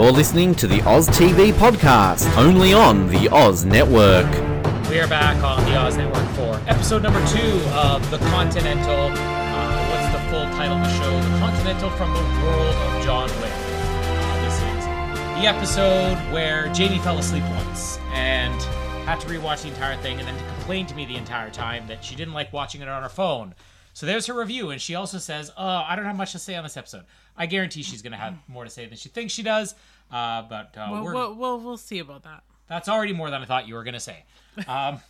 [0.00, 4.24] You're listening to the Oz TV podcast, only on the Oz Network.
[4.88, 9.10] We are back on the Oz Network for episode number two of The Continental.
[9.12, 11.20] Uh, what's the full title of the show?
[11.20, 13.52] The Continental from the World of John Wick.
[13.52, 14.84] Uh, this is
[15.38, 18.58] the episode where Jamie fell asleep once and
[19.04, 22.02] had to rewatch the entire thing and then complained to me the entire time that
[22.02, 23.54] she didn't like watching it on her phone.
[24.00, 26.54] So there's her review, and she also says, "Oh, I don't have much to say
[26.54, 27.04] on this episode.
[27.36, 29.74] I guarantee she's going to have more to say than she thinks she does."
[30.10, 32.42] Uh, but uh, Well, we're, we'll, we'll, we'll see about that.
[32.66, 34.24] that's already more than I thought you were going to say.
[34.66, 35.02] Um,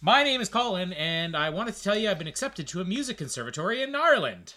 [0.00, 2.84] my name is Colin, and I wanted to tell you I've been accepted to a
[2.86, 4.54] music conservatory in Ireland.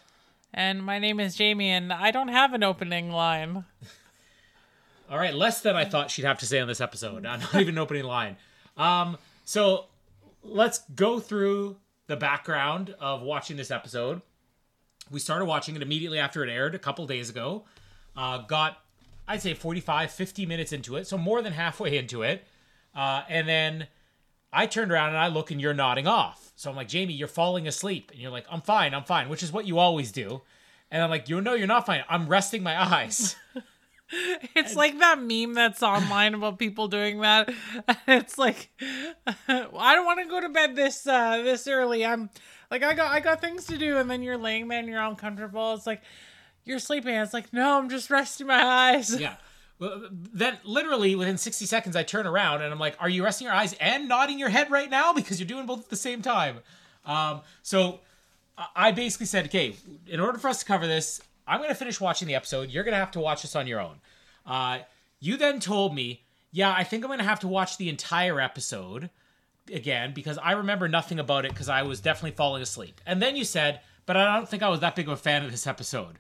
[0.54, 3.66] And my name is Jamie, and I don't have an opening line.
[5.12, 7.24] All right, less than I thought she'd have to say on this episode.
[7.24, 8.38] Not even an opening line.
[8.78, 9.88] Um, so
[10.42, 11.76] let's go through
[12.08, 14.22] the background of watching this episode.
[15.12, 17.66] We started watching it immediately after it aired a couple days ago.
[18.16, 18.78] Uh, got,
[19.28, 22.46] I'd say, 45, 50 minutes into it, so more than halfway into it.
[22.96, 23.88] Uh, and then
[24.52, 26.52] I turned around and I look and you're nodding off.
[26.56, 28.12] So I'm like, Jamie, you're falling asleep.
[28.12, 30.42] And you're like, I'm fine, I'm fine, which is what you always do.
[30.92, 32.04] And I'm like, you know, you're not fine.
[32.08, 33.36] I'm resting my eyes.
[34.56, 37.52] It's like that meme that's online about people doing that.
[38.08, 38.70] It's like,
[39.48, 42.06] I don't want to go to bed this uh, this early.
[42.06, 42.30] I'm
[42.70, 45.02] like, I got I got things to do, and then you're laying there and you're
[45.02, 45.74] uncomfortable.
[45.74, 46.02] It's like
[46.66, 47.16] you're sleeping.
[47.16, 49.20] It's like, no, I'm just resting my eyes.
[49.20, 49.36] Yeah.
[49.80, 53.46] Well, then literally within 60 seconds, I turn around and I'm like, are you resting
[53.46, 55.14] your eyes and nodding your head right now?
[55.14, 56.60] Because you're doing both at the same time.
[57.06, 58.00] Um, so
[58.76, 59.76] I basically said, okay,
[60.08, 62.70] in order for us to cover this, I'm going to finish watching the episode.
[62.70, 64.00] You're going to have to watch this on your own.
[64.46, 64.80] Uh,
[65.20, 68.40] you then told me, yeah, I think I'm going to have to watch the entire
[68.40, 69.10] episode
[69.72, 73.02] again because I remember nothing about it because I was definitely falling asleep.
[73.06, 75.44] And then you said, but I don't think I was that big of a fan
[75.44, 76.20] of this episode.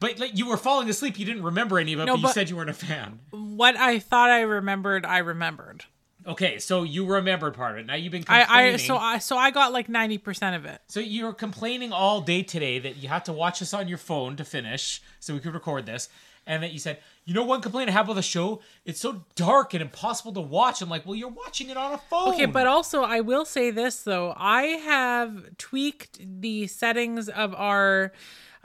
[0.00, 2.32] But like, you were falling asleep, you didn't remember any of it, No, but, you
[2.32, 3.20] said you weren't a fan.
[3.30, 5.84] What I thought I remembered, I remembered.
[6.26, 7.86] Okay, so you remembered part of it.
[7.86, 8.48] Now you've been complaining.
[8.50, 10.80] I, I so I so I got like ninety percent of it.
[10.88, 13.98] so you were complaining all day today that you had to watch this on your
[13.98, 16.08] phone to finish, so we could record this,
[16.46, 19.24] and that you said, you know, one complaint I have with the show, it's so
[19.34, 20.80] dark and impossible to watch.
[20.80, 22.34] I'm like, well, you're watching it on a phone.
[22.34, 24.32] Okay, but also I will say this though.
[24.36, 28.12] I have tweaked the settings of our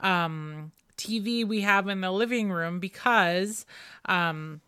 [0.00, 3.64] um TV we have in the living room because
[4.06, 4.60] um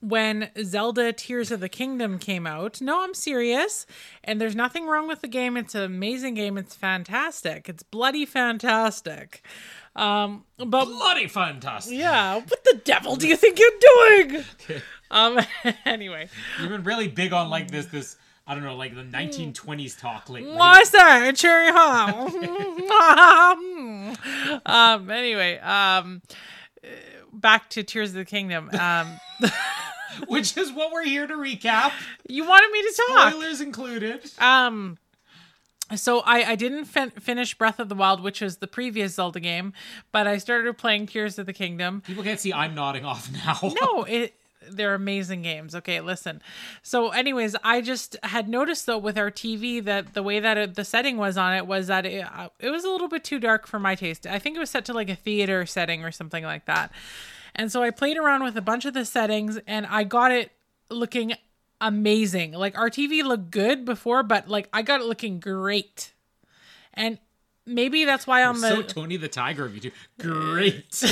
[0.00, 2.80] when Zelda Tears of the Kingdom came out.
[2.80, 3.86] No, I'm serious.
[4.24, 5.56] And there's nothing wrong with the game.
[5.56, 6.56] It's an amazing game.
[6.56, 7.68] It's fantastic.
[7.68, 9.42] It's bloody fantastic.
[9.96, 11.98] Um but bloody fantastic.
[11.98, 13.70] yeah, what the devil do you think you're
[14.28, 14.44] doing?
[15.10, 15.40] Um
[15.84, 16.28] anyway.
[16.60, 18.16] You've been really big on like this, this.
[18.46, 20.52] I don't know, like the 1920s talk lately.
[20.52, 21.36] What's that?
[21.36, 22.28] Cherry Hall.
[24.66, 25.10] um.
[25.10, 25.58] Anyway.
[25.58, 26.22] Um.
[27.40, 28.70] Back to Tears of the Kingdom.
[28.78, 29.18] Um.
[30.26, 31.92] Which is what we're here to recap.
[32.28, 33.32] you wanted me to talk.
[33.32, 34.30] Spoilers included.
[34.38, 34.98] Um.
[35.96, 39.40] So I I didn't fin- finish Breath of the Wild, which was the previous Zelda
[39.40, 39.72] game,
[40.12, 42.02] but I started playing Tears of the Kingdom.
[42.06, 43.58] People can't see I'm nodding off now.
[43.80, 44.34] No, it
[44.76, 45.74] they're amazing games.
[45.74, 46.42] Okay, listen.
[46.82, 50.74] So, anyways, I just had noticed though with our TV that the way that it,
[50.74, 53.38] the setting was on it was that it, uh, it was a little bit too
[53.38, 54.26] dark for my taste.
[54.26, 56.92] I think it was set to like a theater setting or something like that.
[57.54, 60.52] And so I played around with a bunch of the settings and I got it
[60.88, 61.34] looking
[61.80, 62.52] amazing.
[62.52, 66.12] Like our TV looked good before, but like I got it looking great.
[66.94, 67.18] And
[67.70, 69.90] maybe that's why the so Tony the Tiger of you two.
[70.18, 71.02] Great.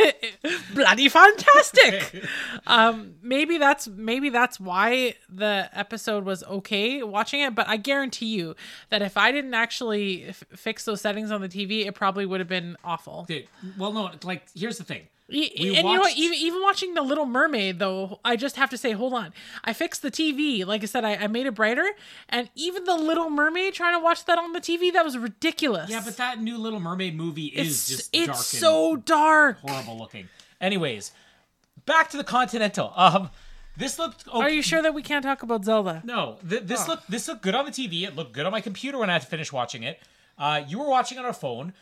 [0.74, 2.24] bloody fantastic.
[2.66, 7.54] um, maybe that's maybe that's why the episode was okay watching it.
[7.54, 8.56] But I guarantee you
[8.88, 12.40] that if I didn't actually f- fix those settings on the TV, it probably would
[12.40, 13.20] have been awful.
[13.22, 13.46] Okay,
[13.78, 15.08] well, no, like here's the thing.
[15.30, 16.16] We and you know what?
[16.16, 19.32] Even, even watching The Little Mermaid, though, I just have to say, hold on.
[19.64, 20.66] I fixed the TV.
[20.66, 21.88] Like I said, I, I made it brighter.
[22.28, 25.88] And even The Little Mermaid, trying to watch that on the TV, that was ridiculous.
[25.88, 29.58] Yeah, but that new Little Mermaid movie is it's, just it's dark so dark.
[29.60, 30.28] horrible looking.
[30.60, 31.12] Anyways,
[31.86, 32.92] back to the Continental.
[32.96, 33.30] Um,
[33.76, 34.26] this looked.
[34.28, 34.36] Okay.
[34.38, 36.02] Are you sure that we can't talk about Zelda?
[36.04, 38.02] No, th- this looked this looked good on the TV.
[38.02, 40.00] It looked good on my computer when I had to finish watching it.
[40.36, 41.72] Uh, you were watching on a phone.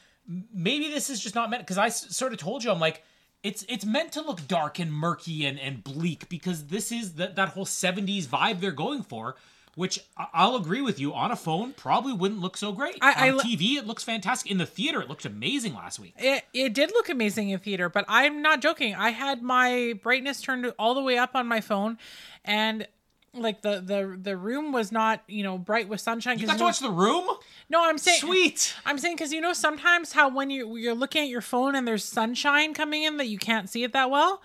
[0.53, 3.03] Maybe this is just not meant because I s- sort of told you I'm like
[3.43, 7.37] it's it's meant to look dark and murky and, and bleak because this is that
[7.37, 9.37] that whole 70s vibe they're going for.
[9.75, 10.01] Which
[10.35, 12.99] I'll agree with you on a phone probably wouldn't look so great.
[13.01, 14.51] I- on TV it looks fantastic.
[14.51, 16.15] In the theater it looked amazing last week.
[16.19, 18.97] It, it did look amazing in theater, but I'm not joking.
[18.97, 21.97] I had my brightness turned all the way up on my phone,
[22.45, 22.89] and
[23.35, 26.39] like the the the room was not you know bright with sunshine.
[26.39, 27.29] You got to know- watch the room.
[27.69, 28.75] no, I'm saying Sweet.
[28.87, 31.87] I'm saying because you know sometimes how when you you're looking at your phone and
[31.87, 34.43] there's sunshine coming in that you can't see it that well.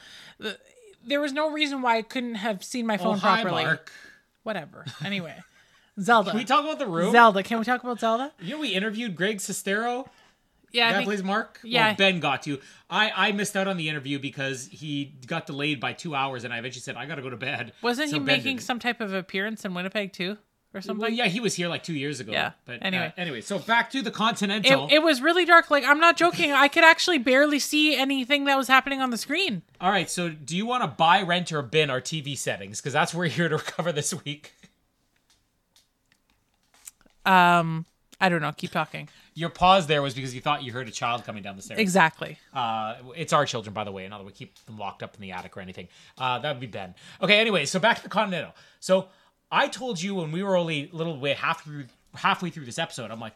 [1.06, 3.66] There was no reason why I couldn't have seen my oh, phone Oh, hi, properly.
[3.66, 3.92] Mark.
[4.44, 4.86] Whatever.
[5.06, 5.36] Anyway,
[6.00, 6.32] Zelda.
[6.32, 7.12] Can we talk about the room?
[7.12, 7.44] Zelda.
[7.44, 8.32] Can we talk about Zelda?
[8.40, 10.08] You know, we interviewed Greg Sestero.
[10.74, 11.60] Yeah, That plays Mark.
[11.64, 11.90] yeah.
[11.90, 12.60] Well, Ben got to.
[12.90, 16.54] I I missed out on the interview because he got delayed by two hours, and
[16.54, 17.74] I eventually said I got to go to bed.
[17.82, 20.38] wasn't So he Ben making did some type of appearance in Winnipeg too,
[20.74, 21.00] or something?
[21.02, 22.32] Well, yeah, he was here like two years ago.
[22.32, 23.14] Yeah, But anyway.
[23.16, 23.42] uh, anyway.
[23.42, 24.88] So back to the Continental.
[24.88, 25.70] It, it was really dark.
[25.70, 26.52] Like I'm not joking.
[26.52, 29.62] I could actually barely see anything that was happening on the screen.
[29.80, 30.10] All right.
[30.10, 32.82] So do you want to buy, rent, or bin our TV settings?
[32.82, 34.54] Because that's what we're here to cover this week.
[37.26, 37.86] Um,
[38.24, 38.54] I don't know.
[38.54, 39.10] Keep talking.
[39.34, 41.78] Your pause there was because you thought you heard a child coming down the stairs.
[41.82, 42.38] Exactly.
[42.54, 44.08] Uh, it's our children, by the way.
[44.08, 45.90] Not that we keep them locked up in the attic or anything.
[46.18, 46.96] Uh, that would be Ben.
[47.22, 47.38] Okay.
[47.42, 48.56] Anyway, so back to the Continental.
[48.80, 49.10] So
[49.52, 52.80] I told you when we were only a little way half through, halfway through this
[52.80, 53.34] episode, I'm like,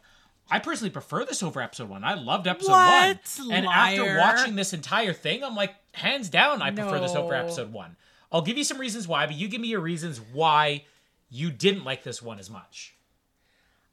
[0.50, 2.02] I personally prefer this over episode one.
[2.02, 3.30] I loved episode What?
[3.40, 7.34] one, and after watching this entire thing, I'm like, hands down, I prefer this over
[7.34, 7.96] episode one.
[8.32, 10.84] I'll give you some reasons why, but you give me your reasons why
[11.28, 12.94] you didn't like this one as much.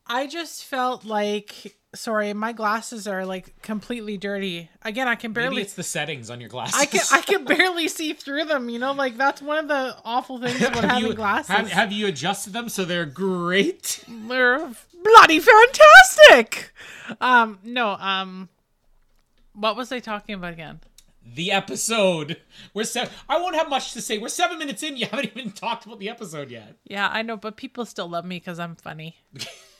[0.07, 4.69] I just felt like sorry, my glasses are like completely dirty.
[4.83, 6.79] Again, I can Maybe barely it's the settings on your glasses.
[6.79, 9.95] I can I can barely see through them, you know, like that's one of the
[10.05, 11.55] awful things about having you, glasses.
[11.55, 14.03] Have, have you adjusted them so they're great?
[14.07, 14.69] They're
[15.03, 16.73] bloody fantastic.
[17.19, 18.49] Um no, um
[19.53, 20.81] what was I talking about again?
[21.27, 22.39] the episode.
[22.75, 23.11] We're seven.
[23.27, 24.19] I won't have much to say.
[24.19, 24.95] We're seven minutes in.
[24.95, 26.75] You haven't even talked about the episode yet.
[26.83, 29.17] Yeah, I know, but people still love me because I'm funny.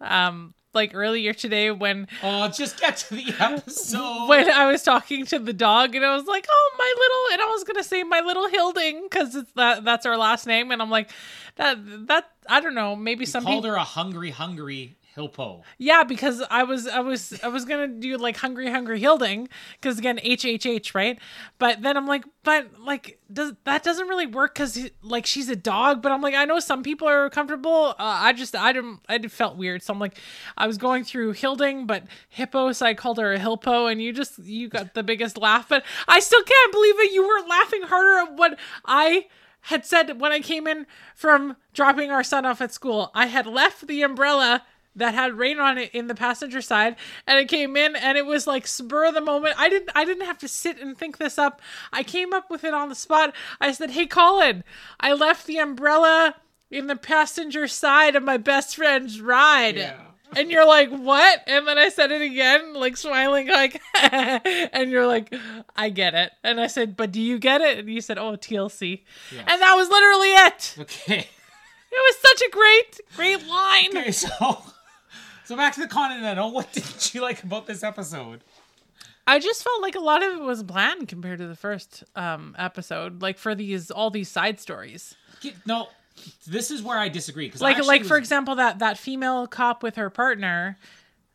[0.00, 4.28] um, like earlier today when Oh, just get to the episode.
[4.28, 7.42] when I was talking to the dog and I was like, "Oh, my little," and
[7.42, 10.80] I was gonna say my little Hilding because it's that that's our last name, and
[10.82, 11.10] I'm like,
[11.56, 11.78] that
[12.08, 15.62] that I don't know, maybe some Called people, her a hungry, hungry Hilpo.
[15.78, 19.48] yeah, because I was I was I was gonna do like hungry hungry Hilding
[19.80, 21.18] because again H H H right,
[21.58, 25.56] but then I'm like, but like does that doesn't really work because like she's a
[25.56, 27.90] dog, but I'm like I know some people are comfortable.
[27.90, 30.18] Uh, I just I didn't I felt weird, so I'm like
[30.56, 34.12] I was going through Hilding, but hippo, so I called her a Hilpo, and you
[34.12, 37.12] just you got the biggest laugh, but I still can't believe it.
[37.12, 39.26] You were laughing harder at what I
[39.62, 43.10] had said when I came in from dropping our son off at school.
[43.14, 44.64] I had left the umbrella
[44.98, 46.96] that had rain on it in the passenger side
[47.26, 49.54] and it came in and it was like spur of the moment.
[49.58, 51.60] I didn't i didn't have to sit and think this up.
[51.92, 53.34] I came up with it on the spot.
[53.60, 54.64] I said hey colin.
[55.00, 56.36] I left the umbrella
[56.70, 59.76] in the passenger side of my best friend's ride.
[60.36, 61.42] And you're like what?
[61.46, 63.80] And then i said it again like smiling like
[64.12, 65.34] and you're like
[65.74, 66.32] i get it.
[66.44, 67.78] And i said but do you get it?
[67.78, 69.00] And you said oh tlc
[69.32, 70.76] and that was literally it.
[70.80, 71.18] Okay.
[71.90, 73.96] it was such a great great line.
[73.96, 74.62] Okay, so
[75.48, 76.52] so back to the Continental.
[76.58, 78.44] What did you like about this episode?
[79.26, 82.54] I just felt like a lot of it was bland compared to the first um
[82.58, 85.14] episode, like for these all these side stories.
[85.66, 85.88] No,
[86.46, 87.46] this is where I disagree.
[87.46, 90.76] Because Like like for example that that female cop with her partner.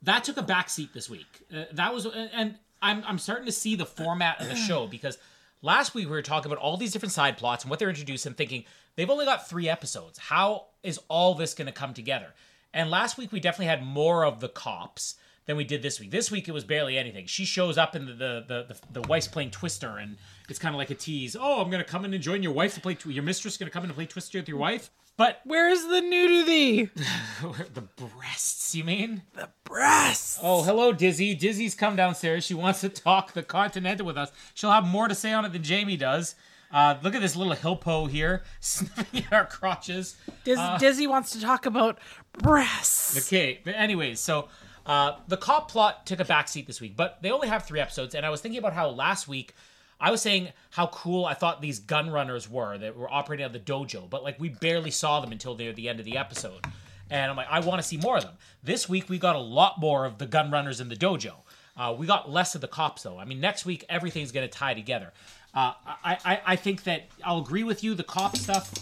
[0.04, 1.42] that took a backseat this week.
[1.52, 5.18] Uh, that was, and I'm I'm starting to see the format of the show because
[5.64, 8.30] last week we were talking about all these different side plots and what they're introducing,
[8.32, 8.66] and thinking
[8.96, 10.20] they've only got three episodes.
[10.20, 12.28] How is all this going to come together?
[12.74, 15.16] And last week we definitely had more of the cops
[15.46, 16.12] than we did this week.
[16.12, 17.26] This week it was barely anything.
[17.26, 20.18] She shows up and the the the, the, the wife's playing Twister and
[20.50, 21.36] it's kind of like a tease.
[21.40, 22.96] Oh, I'm going to come in and join your wife to play.
[22.96, 24.90] Tw- your mistress going to come in and play Twister with your wife.
[25.16, 26.86] But Where's the nudity?
[27.74, 29.22] the breasts, you mean?
[29.36, 30.40] the breasts.
[30.42, 31.36] Oh, hello, Dizzy.
[31.36, 32.44] Dizzy's come downstairs.
[32.44, 34.32] She wants to talk the Continental with us.
[34.56, 36.34] She'll have more to say on it than Jamie does.
[36.72, 40.16] Uh, look at this little Hilpo here, sniffing at our crotches.
[40.44, 42.00] Diz- Dizzy wants to talk about
[42.40, 43.18] breasts.
[43.18, 44.50] Okay, but anyways, so
[44.86, 48.16] uh, the cop plot took a backseat this week, but they only have three episodes,
[48.16, 49.54] and I was thinking about how last week
[50.00, 53.56] I was saying how cool I thought these gun runners were that were operating out
[53.56, 56.18] of the dojo, but like we barely saw them until they're the end of the
[56.18, 56.66] episode.
[57.10, 58.34] And I'm like, I want to see more of them.
[58.64, 61.36] This week we got a lot more of the gun runners in the dojo.
[61.78, 63.18] Uh, we got less of the cops though.
[63.18, 65.14] I mean, next week everything's going to tie together.
[65.54, 65.74] Uh,
[66.04, 67.94] I, I I think that I'll agree with you.
[67.94, 68.74] The cop stuff,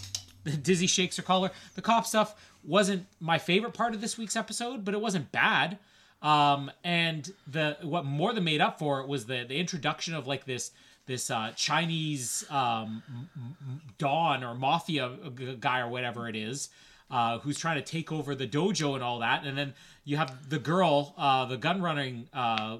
[0.44, 1.50] The dizzy shakes her collar.
[1.74, 2.34] The cop stuff
[2.64, 5.78] wasn't my favorite part of this week's episode, but it wasn't bad.
[6.20, 10.26] Um, and the what more than made up for it was the the introduction of
[10.26, 10.70] like this
[11.06, 13.02] this uh, Chinese um,
[13.98, 15.10] Don or mafia
[15.58, 16.68] guy or whatever it is,
[17.10, 19.44] uh, who's trying to take over the dojo and all that.
[19.44, 22.78] And then you have the girl, uh, the gun running uh,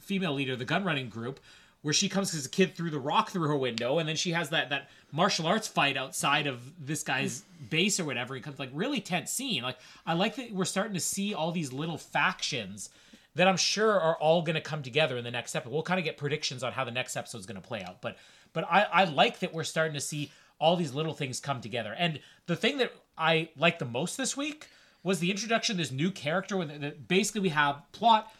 [0.00, 1.40] female leader, the gun running group,
[1.84, 4.30] where she comes as a kid through the rock through her window, and then she
[4.30, 8.34] has that that martial arts fight outside of this guy's base or whatever.
[8.34, 9.62] It comes like really tense scene.
[9.62, 9.76] Like
[10.06, 12.88] I like that we're starting to see all these little factions
[13.34, 15.74] that I'm sure are all going to come together in the next episode.
[15.74, 18.00] We'll kind of get predictions on how the next episode is going to play out,
[18.00, 18.16] but
[18.54, 21.94] but I, I like that we're starting to see all these little things come together.
[21.98, 24.68] And the thing that I like the most this week
[25.02, 26.56] was the introduction of this new character.
[26.56, 28.32] With basically we have plot.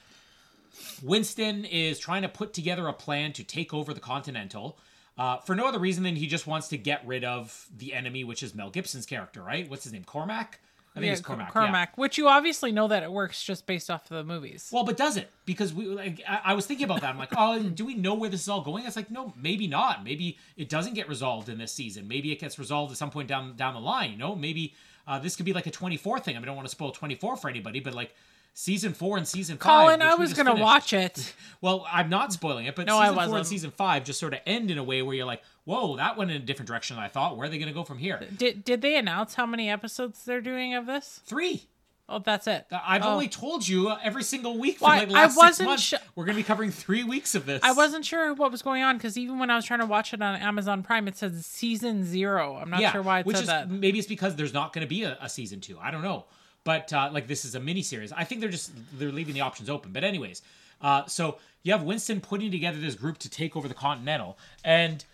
[1.02, 4.78] Winston is trying to put together a plan to take over the Continental.
[5.16, 8.24] Uh, for no other reason than he just wants to get rid of the enemy,
[8.24, 9.70] which is Mel Gibson's character, right?
[9.70, 10.02] What's his name?
[10.04, 10.58] Cormac?
[10.96, 11.52] I think Yeah, it's Cormac.
[11.52, 12.00] Cormac, yeah.
[12.00, 14.70] which you obviously know that it works just based off of the movies.
[14.72, 15.28] Well, but does it?
[15.44, 17.10] Because we, like, I, I was thinking about that.
[17.10, 18.86] I'm like, oh, do we know where this is all going?
[18.86, 20.04] It's like, no, maybe not.
[20.04, 22.06] Maybe it doesn't get resolved in this season.
[22.06, 24.12] Maybe it gets resolved at some point down down the line.
[24.12, 24.74] You know, maybe
[25.06, 26.36] uh, this could be like a 24 thing.
[26.36, 28.14] I, mean, I don't want to spoil 24 for anybody, but like
[28.54, 29.62] season four and season five.
[29.88, 31.34] Colin, I was gonna finished- watch it.
[31.60, 34.34] Well, I'm not spoiling it, but No, I season four and season five just sort
[34.34, 36.96] of end in a way where you're like, whoa, that went in a different direction
[36.96, 37.38] than I thought.
[37.38, 38.20] Where are they going to go from here?
[38.36, 41.22] Did did they announce how many episodes they're doing of this?
[41.24, 41.62] Three.
[42.06, 42.66] Oh, that's it.
[42.70, 43.12] I've Oh.
[43.14, 45.82] only told you uh, every single week for Well, like the I wasn't six months.
[45.84, 47.62] sh- we're going to be covering three weeks of this.
[47.62, 50.12] I wasn't sure what was going on because even when I was trying to watch
[50.12, 52.56] it on Amazon Prime, it says season zero.
[52.56, 53.70] I'm not yeah, sure why it which said is that.
[53.70, 55.78] maybe it's because there's not going to be a, a season two.
[55.80, 56.26] I don't know,
[56.64, 58.12] but uh, like this is a mini series.
[58.12, 59.92] I think they're just they're leaving the options open.
[59.92, 60.42] But anyways,
[60.80, 65.04] uh, so you have Winston putting together this group to take over the Continental, and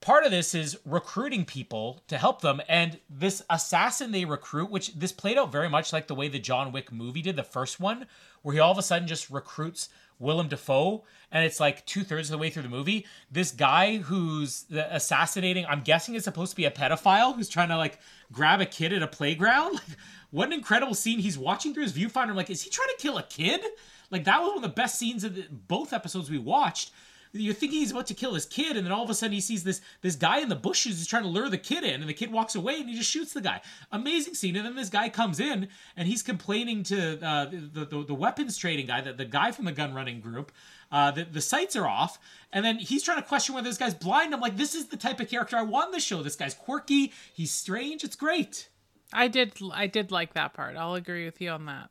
[0.00, 4.94] part of this is recruiting people to help them and this assassin they recruit which
[4.94, 7.78] this played out very much like the way the john wick movie did the first
[7.78, 8.06] one
[8.42, 9.90] where he all of a sudden just recruits
[10.20, 13.06] willem dafoe and it's like two-thirds of the way through the movie.
[13.30, 17.76] This guy who's assassinating i'm guessing is supposed to be a pedophile who's trying to
[17.76, 17.98] like
[18.30, 19.80] grab a kid at a playground?
[19.90, 19.98] Like
[20.38, 21.18] what an incredible scene.
[21.18, 22.28] He's watching through his viewfinder.
[22.28, 23.60] I'm like is he trying to kill a kid?
[24.10, 26.92] Like that was one of the best scenes of the, both episodes we watched
[27.32, 29.40] you're thinking he's about to kill his kid, and then all of a sudden he
[29.40, 32.08] sees this this guy in the bushes who's trying to lure the kid in, and
[32.08, 33.60] the kid walks away and he just shoots the guy.
[33.92, 34.56] Amazing scene.
[34.56, 38.56] And then this guy comes in and he's complaining to uh, the, the the weapons
[38.56, 40.52] trading guy, the, the guy from the gun running group.
[40.92, 42.18] Uh, the, the sights are off,
[42.52, 44.34] and then he's trying to question whether this guy's blind.
[44.34, 46.20] I'm like, this is the type of character I want in the show.
[46.22, 48.68] This guy's quirky, he's strange, it's great.
[49.12, 50.76] I did I did like that part.
[50.76, 51.90] I'll agree with you on that.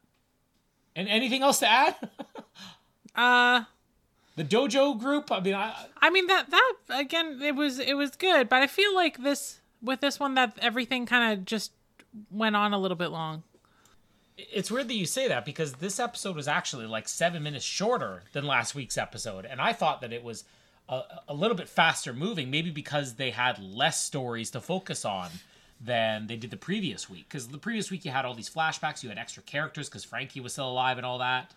[0.96, 1.96] And anything else to add?
[3.16, 3.64] Uh
[4.40, 5.34] the dojo group.
[5.34, 8.68] I mean, I, I mean that that again it was it was good, but I
[8.68, 11.74] feel like this with this one that everything kind of just
[12.32, 13.44] went on a little bit long.
[14.38, 18.24] it's weird that you say that because this episode was actually like seven minutes shorter
[18.32, 20.46] than last week's episode, and I thought that it was
[20.88, 25.30] a, a little bit faster moving, maybe because they had less stories to focus on
[25.82, 27.26] than they did the previous week.
[27.28, 30.40] Because the previous week you had all these flashbacks, you had extra characters because Frankie
[30.40, 31.52] was still alive and all that.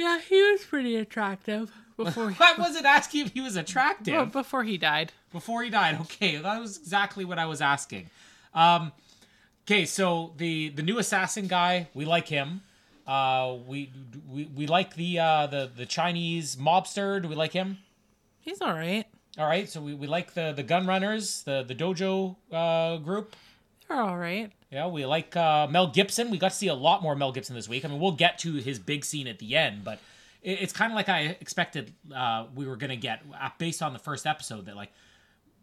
[0.00, 4.24] Yeah, he was pretty attractive before he, I wasn't asking if he was attractive well,
[4.24, 5.12] before he died.
[5.30, 6.00] before he died.
[6.00, 8.08] Okay, that was exactly what I was asking.
[8.54, 8.92] Um,
[9.66, 12.62] okay, so the the new assassin guy, we like him.
[13.06, 13.92] Uh, we
[14.26, 17.20] we we like the uh, the the Chinese mobster.
[17.20, 17.76] Do we like him?
[18.40, 19.04] He's all right.
[19.38, 23.36] All right, so we, we like the the gun runners, the the dojo uh, group.
[23.90, 24.52] They're all right.
[24.70, 26.30] Yeah, we like uh, Mel Gibson.
[26.30, 27.84] We got to see a lot more Mel Gibson this week.
[27.84, 29.98] I mean, we'll get to his big scene at the end, but
[30.42, 33.82] it, it's kind of like I expected uh, we were going to get uh, based
[33.82, 34.92] on the first episode that like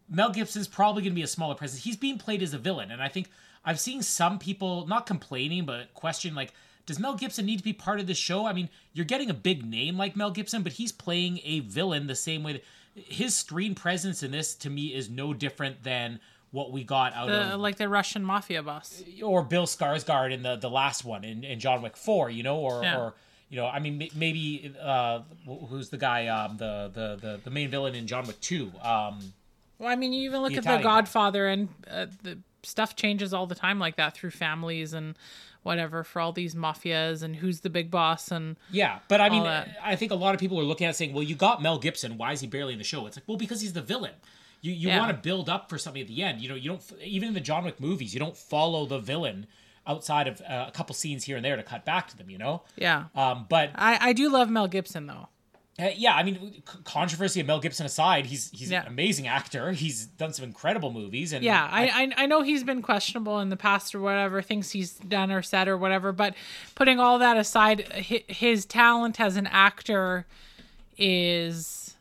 [0.09, 1.85] Mel Gibson's probably going to be a smaller presence.
[1.85, 3.29] He's being played as a villain, and I think
[3.63, 6.53] I've seen some people not complaining but question like,
[6.85, 8.45] does Mel Gibson need to be part of this show?
[8.45, 12.07] I mean, you're getting a big name like Mel Gibson, but he's playing a villain
[12.07, 12.53] the same way.
[12.53, 16.19] That, his screen presence in this to me is no different than
[16.51, 19.03] what we got out The, of like the Russian mafia boss.
[19.23, 22.57] or Bill Skarsgård in the the last one in, in John Wick Four, you know,
[22.57, 22.97] or Yeah.
[22.99, 23.13] or
[23.49, 25.21] you know, I mean, maybe uh,
[25.69, 28.71] who's the guy, um, the, the the the main villain in John Wick Two?
[28.81, 29.33] Um,
[29.79, 30.95] Well, I mean, you even look The at Italian the guy.
[31.01, 35.15] Godfather, and uh, the stuff changes all the time like that through families and
[35.63, 39.43] whatever for all these mafias and who's the big boss and Yeah, but I mean,
[39.43, 39.77] that.
[39.83, 42.17] I think a lot of people are looking at saying, "Well, you got Mel Gibson.
[42.17, 44.13] Why is he barely in the show?" It's like, well, because he's the villain.
[44.61, 44.99] You you Yeah.
[44.99, 46.41] want to build up for something at the end.
[46.41, 49.47] You know, you don't even in the John Wick movies, you don't follow the villain
[49.85, 52.29] outside of uh, a couple scenes here and there to cut back to them.
[52.29, 53.05] You know, yeah.
[53.15, 55.29] um, but I I do love Mel Gibson though.
[55.79, 58.81] uh, yeah, I mean, controversy of Mel Gibson aside, he's he's Yeah.
[58.81, 59.71] an amazing actor.
[59.73, 61.87] He's done some incredible movies, and Yeah, I,
[62.17, 65.41] I I know he's been questionable in the past or whatever things he's done or
[65.43, 66.33] said or whatever, but
[66.75, 70.25] putting all that aside, his talent as an actor
[70.97, 71.95] is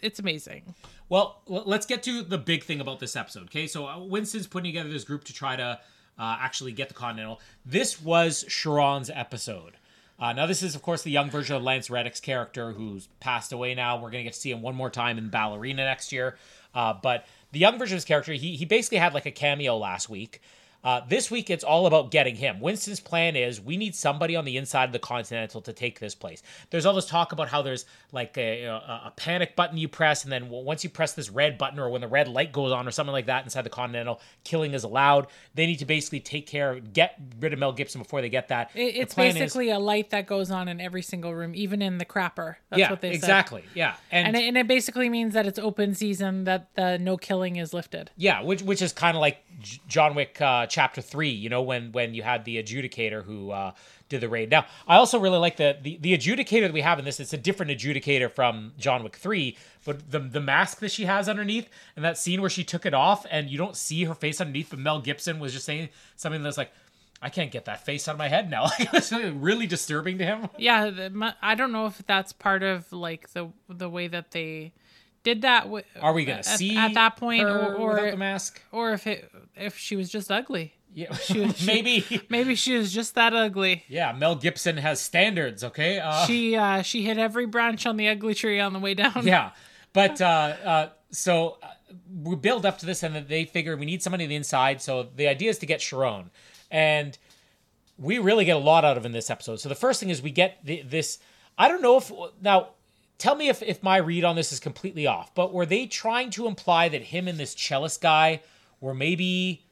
[0.00, 0.74] it's amazing.
[1.12, 3.42] Well, let's get to the big thing about this episode.
[3.42, 5.78] Okay, so uh, Winston's putting together this group to try to
[6.18, 7.38] uh, actually get the Continental.
[7.66, 9.74] This was Charon's episode.
[10.18, 13.52] Uh, now, this is, of course, the young version of Lance Reddick's character who's passed
[13.52, 13.96] away now.
[13.96, 16.38] We're going to get to see him one more time in Ballerina next year.
[16.74, 19.76] Uh, but the young version of his character, he, he basically had like a cameo
[19.76, 20.40] last week.
[20.84, 22.60] Uh, this week, it's all about getting him.
[22.60, 26.14] Winston's plan is we need somebody on the inside of the Continental to take this
[26.14, 26.42] place.
[26.70, 28.74] There's all this talk about how there's like a, a,
[29.06, 32.00] a panic button you press, and then once you press this red button or when
[32.00, 35.28] the red light goes on or something like that inside the Continental, killing is allowed.
[35.54, 38.70] They need to basically take care, get rid of Mel Gibson before they get that.
[38.74, 41.80] It, it's plan is- basically a light that goes on in every single room, even
[41.80, 42.56] in the crapper.
[42.70, 43.16] That's yeah, what they said.
[43.16, 43.64] exactly.
[43.74, 47.16] Yeah, and, And it, and it basically means that it's open season, that the no
[47.16, 48.10] killing is lifted.
[48.16, 49.38] Yeah, which which is kind of like
[49.86, 51.28] John Wick uh, Chapter Three.
[51.30, 53.72] You know, when when you had the adjudicator who uh,
[54.08, 54.50] did the raid.
[54.50, 57.20] Now, I also really like the, the the adjudicator that we have in this.
[57.20, 61.28] It's a different adjudicator from John Wick Three, but the the mask that she has
[61.28, 64.40] underneath and that scene where she took it off and you don't see her face
[64.40, 66.70] underneath, but Mel Gibson was just saying something that's like.
[67.24, 68.66] I can't get that face out of my head now.
[68.80, 70.48] it was really disturbing to him.
[70.58, 70.90] Yeah,
[71.40, 74.72] I don't know if that's part of like the the way that they
[75.24, 75.64] did that.
[75.64, 78.60] wi- Are we gonna at, see at that point, her or without the mask?
[78.72, 80.74] or if it if she was just ugly?
[80.94, 82.04] Yeah, was- maybe.
[82.28, 83.84] Maybe she was just that ugly.
[83.88, 85.64] Yeah, Mel Gibson has standards.
[85.64, 85.98] Okay.
[85.98, 89.26] Uh, She uh she hit every branch on the ugly tree on the way down.
[89.26, 89.52] yeah
[89.92, 91.68] but uh, uh, so uh,
[92.22, 95.08] we build up to this and they figure we need somebody on the inside so
[95.16, 96.30] the idea is to get Charon
[96.70, 97.16] and
[97.98, 100.22] we really get a lot out of in this episode so the first thing is
[100.22, 101.18] we get the, this
[101.58, 102.10] i don't know if
[102.40, 102.68] now
[103.22, 106.28] tell me if, if my read on this is completely off but were they trying
[106.30, 108.40] to imply that him and this cellist guy
[108.80, 109.62] were maybe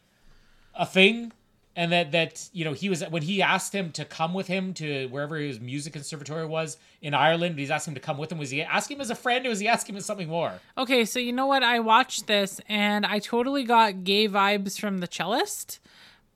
[0.74, 1.32] a thing
[1.76, 4.74] and that that you know he was when he asked him to come with him
[4.74, 7.58] to wherever his music conservatory was in Ireland.
[7.58, 8.38] He's asking him to come with him.
[8.38, 10.52] Was he asking him as a friend, or was he asking him as something more?
[10.76, 11.62] Okay, so you know what?
[11.62, 15.78] I watched this and I totally got gay vibes from the cellist,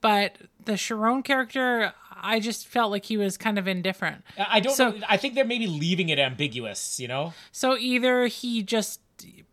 [0.00, 4.22] but the Charon character, I just felt like he was kind of indifferent.
[4.38, 5.04] I don't So- know.
[5.08, 6.98] I think they're maybe leaving it ambiguous.
[7.00, 9.00] You know, So either he just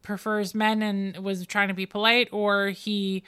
[0.02, 3.24] prefers men and was trying to be polite, or he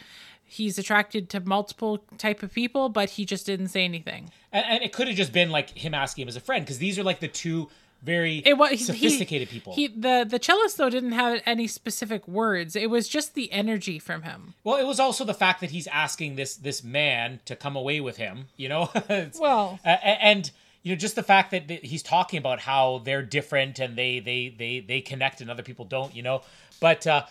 [0.46, 4.30] he's attracted to multiple type of people, but he just didn't say anything.
[4.52, 6.78] and, and it could have just been like him asking him as a friend because
[6.78, 7.70] these are like the two
[8.04, 9.74] very It was he- sophisticated people.
[9.74, 12.76] He the the cellist though didn't have any specific words.
[12.76, 14.54] It was just the energy from him.
[14.64, 18.02] well, it was also the fact that he's asking this this man to come away
[18.02, 18.48] with him.
[18.58, 18.92] You know,
[19.40, 20.52] Well- a- and
[20.84, 24.50] you know just the fact that he's talking about how they're different and they they
[24.50, 26.42] they they connect and other people don't you know
[26.82, 27.24] but uh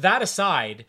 [0.00, 0.86] that aside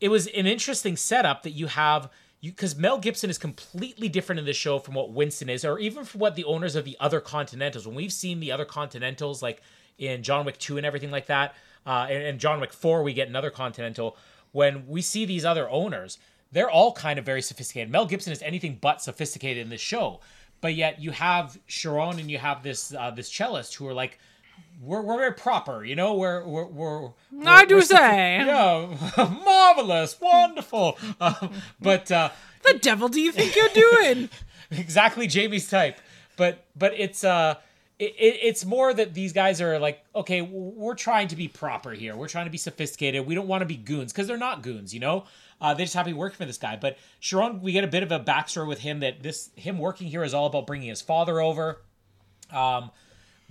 [0.00, 2.10] it was an interesting setup that you have
[2.42, 6.04] because mel gibson is completely different in the show from what winston is or even
[6.04, 7.86] from what the owners of the other continentals.
[7.86, 9.62] When we've seen the other continentals like
[9.98, 11.54] in john wick 2 and everything like that
[11.86, 14.16] uh and, and john wick 4 we get another continental.
[14.52, 16.18] When we see these other owners
[16.52, 17.90] they're all kind of very sophisticated.
[17.90, 20.20] Mel gibson is anything but sophisticated in this show.
[20.60, 24.18] But yet you have Charon and you have this uh, this cellist who are like
[24.82, 26.14] we're, we're very proper, you know.
[26.14, 27.06] We're we're we're.
[27.06, 28.36] I we're- do we're say.
[28.46, 28.96] yeah,
[29.44, 30.98] marvelous, wonderful.
[31.20, 31.48] Uh,
[31.80, 32.30] but uh,
[32.64, 34.28] The devil do you think you're doing?
[34.70, 36.00] exactly Jamie's type.
[36.36, 37.56] But but it's uh
[37.98, 41.90] it, it, it's more that these guys are like okay we're trying to be proper
[41.92, 44.62] here we're trying to be sophisticated we don't want to be goons because they're not
[44.62, 45.24] goons you know
[45.60, 48.10] uh, they're just happy working for this guy but Charon we get a bit of
[48.10, 51.38] a backstory with him that this him working here is all about bringing his father
[51.40, 51.82] over
[52.50, 52.90] um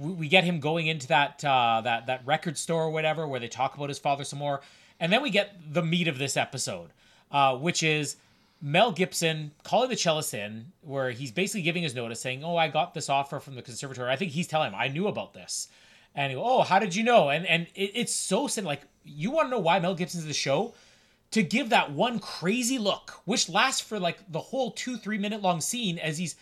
[0.01, 3.39] we, we get him going into that uh, that that record store or whatever where
[3.39, 4.61] they talk about his father some more,
[4.99, 6.89] and then we get the meat of this episode,
[7.31, 8.17] uh, which is
[8.61, 12.67] Mel Gibson calling the cellist in, where he's basically giving his notice, saying, "Oh, I
[12.67, 14.09] got this offer from the conservatory.
[14.09, 15.67] I think he's telling him I knew about this."
[16.15, 18.81] And he go, "Oh, how did you know?" And and it, it's so sin like
[19.03, 20.73] you want to know why Mel Gibson's in the show
[21.31, 25.41] to give that one crazy look, which lasts for like the whole two three minute
[25.41, 26.35] long scene as he's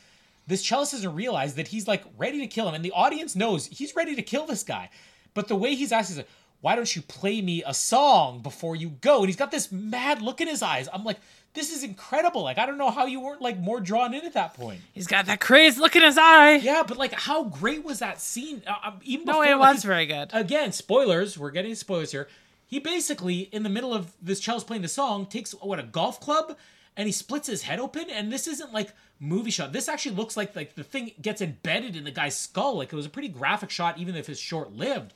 [0.50, 3.68] this cellist doesn't realize that he's like ready to kill him, and the audience knows
[3.68, 4.90] he's ready to kill this guy.
[5.34, 6.30] But the way he's asking is like,
[6.62, 9.20] why don't you play me a song before you go?
[9.20, 10.90] And he's got this mad look in his eyes.
[10.92, 11.18] I'm like,
[11.54, 12.44] this is incredible.
[12.44, 14.82] Like, I don't know how you weren't like more drawn in at that point.
[14.94, 16.56] He's got that crazed look in his eye.
[16.56, 18.62] Yeah, but like, how great was that scene?
[18.68, 20.32] Uh, um, even No, before, it was he- very good.
[20.34, 21.38] Again, spoilers.
[21.38, 22.28] We're getting spoilers here.
[22.68, 26.20] He basically, in the middle of this cell's playing the song, takes what a golf
[26.20, 26.58] club
[27.00, 28.10] and he splits his head open.
[28.10, 29.72] And this isn't like movie shot.
[29.72, 32.78] This actually looks like like the thing gets embedded in the guy's skull.
[32.78, 35.14] Like it was a pretty graphic shot, even if it's short lived.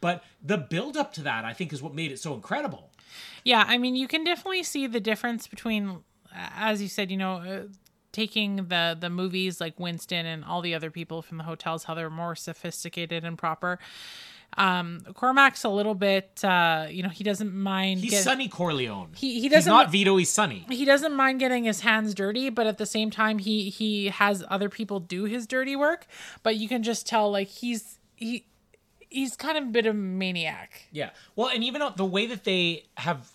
[0.00, 2.88] But the build up to that, I think, is what made it so incredible.
[3.44, 5.98] Yeah, I mean, you can definitely see the difference between,
[6.34, 7.62] as you said, you know, uh,
[8.12, 11.92] taking the the movies like Winston and all the other people from the hotels, how
[11.92, 13.78] they're more sophisticated and proper.
[14.58, 18.00] Um, Cormac's a little bit, uh, you know, he doesn't mind.
[18.00, 19.10] He's get- Sonny Corleone.
[19.14, 20.16] He he doesn't He's not Vito.
[20.16, 20.64] He's Sonny.
[20.70, 24.42] he doesn't mind getting his hands dirty, but at the same time, he he has
[24.48, 26.06] other people do his dirty work.
[26.42, 28.46] But you can just tell, like he's he
[29.08, 30.86] he's kind of a bit of a maniac.
[30.90, 31.10] Yeah.
[31.36, 33.30] Well, and even the way that they have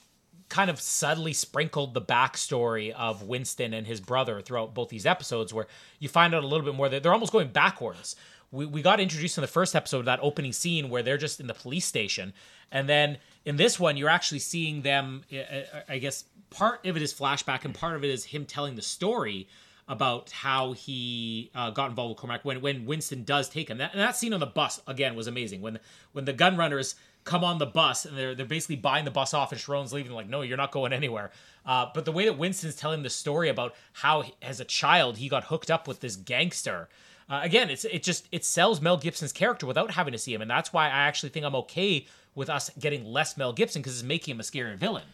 [0.50, 5.54] kind of subtly sprinkled the backstory of Winston and his brother throughout both these episodes,
[5.54, 5.67] where
[6.00, 8.15] you find out a little bit more that they're almost going backwards.
[8.51, 11.47] We, we got introduced in the first episode that opening scene where they're just in
[11.47, 12.33] the police station.
[12.71, 15.23] And then in this one, you're actually seeing them.
[15.31, 18.45] I- I I guess part of it is flashback and part of it is him
[18.45, 19.47] telling the story
[19.87, 23.77] about how he uh, got involved with Cormac when when Winston does take him.
[23.79, 25.61] That, and that scene on the bus again was amazing.
[25.61, 25.79] When
[26.13, 29.33] when the gun runners come on the bus and they're they're basically buying the bus
[29.33, 31.31] off and Charon's leaving like no you're not going anywhere.
[31.65, 35.29] Uh, but the way that Winston's telling the story about how as a child he
[35.29, 36.89] got hooked up with this gangster.
[37.31, 40.41] Uh, again, it's it just it sells Mel Gibson's character without having to see him,
[40.41, 43.93] and that's why I actually think I'm okay with us getting less Mel Gibson because
[43.93, 45.05] it's making him a scarier villain.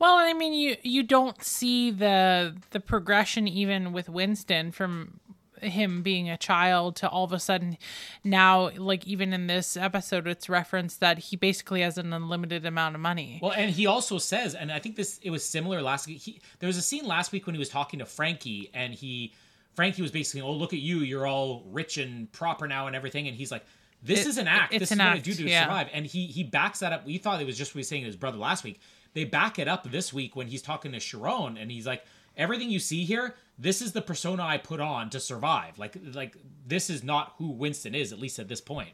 [0.00, 5.20] Well, I mean, you you don't see the the progression even with Winston from
[5.60, 7.78] him being a child to all of a sudden
[8.24, 12.96] now like even in this episode it's referenced that he basically has an unlimited amount
[12.96, 16.08] of money Well, and he also says, and I think this it was similar last
[16.08, 16.18] week.
[16.20, 19.34] He, there was a scene last week when he was talking to Frankie, and he
[19.74, 23.28] Frankie was basically, "Oh, look at you, you're all rich and proper now and everything,"
[23.28, 23.64] and he's like.
[24.04, 24.72] This It- is an act.
[24.72, 25.62] it's This is what I do to yeah.
[25.62, 25.88] survive.
[25.92, 27.06] And he he backs that up.
[27.06, 28.80] We thought it was just what he was saying to his brother last week.
[29.14, 32.04] They back it up this week when he's talking to Charon, and he's like,
[32.36, 35.78] "Everything you see here, this is the persona I put on to survive.
[35.78, 38.88] Like like this is not who Winston is, at least at this point."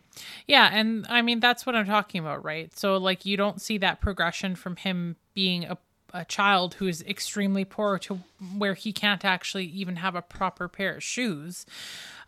[0.46, 2.78] Yeah, and I mean that's what I'm talking about, right?
[2.78, 5.78] So like you don't see that progression from him being a
[6.12, 8.20] a child who is extremely poor to
[8.56, 11.66] where he can't actually even have a proper pair of shoes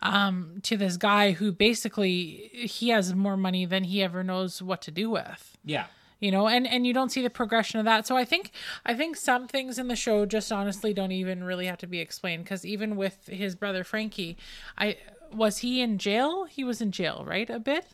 [0.01, 4.81] um to this guy who basically he has more money than he ever knows what
[4.81, 5.57] to do with.
[5.63, 5.85] Yeah.
[6.19, 8.07] you know and and you don't see the progression of that.
[8.07, 8.51] So i think
[8.85, 11.99] i think some things in the show just honestly don't even really have to be
[11.99, 14.37] explained because even with his brother frankie
[14.77, 14.97] i
[15.33, 16.43] was he in jail?
[16.43, 17.85] He was in jail right a bit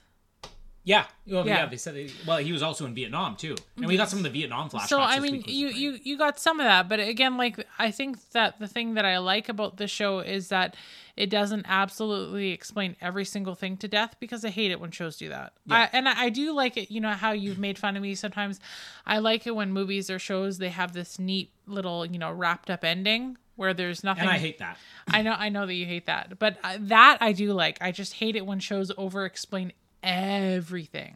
[0.88, 1.58] Yeah, well, yeah.
[1.58, 1.66] Yeah.
[1.66, 4.24] They said they, well, he was also in Vietnam too, and we got some of
[4.24, 4.88] the Vietnam flashbacks.
[4.88, 8.30] so i mean you you you got some of that but again like i think
[8.32, 10.76] that the thing that i like about the show is that
[11.18, 15.18] it doesn't absolutely explain every single thing to death because i hate it when shows
[15.18, 17.98] do that I, and I, I do like it you know how you've made fun
[17.98, 18.60] of me sometimes
[19.06, 22.70] i like it when movies or shows they have this neat little you know wrapped
[22.70, 24.78] up ending where there's nothing and I hate that.
[25.08, 27.92] I know I know that you hate that but uh, that i do like i
[27.92, 31.16] just hate it when shows over explain everything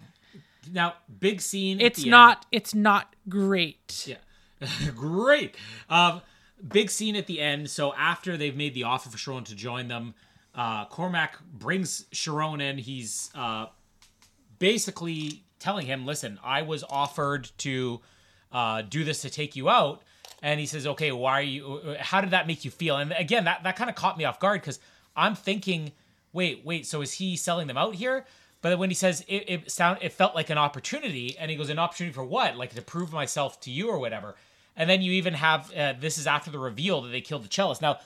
[0.71, 1.79] Now, big scene.
[1.81, 2.11] it's the end.
[2.11, 4.17] not it's not great Yeah,
[4.95, 5.55] great.
[5.89, 6.21] Um,
[6.67, 7.69] big scene at the end.
[7.69, 10.13] So after they've made the offer for Charon to join them,
[10.53, 12.77] uh, Cormac brings Charon in.
[12.77, 13.67] He's uh,
[14.59, 18.01] basically telling him, "Listen, I was offered to
[18.51, 20.03] uh, do this to take you out."
[20.43, 21.95] And he says, "Okay, why are you?
[21.99, 24.39] How did that make you feel?" And again, that that kind of caught me off
[24.39, 24.79] guard because
[25.15, 25.91] I'm thinking,
[26.33, 26.85] "Wait, wait.
[26.85, 28.25] So is he selling them out here?"
[28.61, 31.69] But when he says it, it sound it felt like an opportunity, and he goes,
[31.69, 32.57] "An opportunity for what?
[32.57, 34.35] Like to prove myself to you or whatever."
[34.75, 37.49] And then you even have uh, this is after the reveal that they killed the
[37.49, 37.81] cellist.
[37.81, 37.99] Now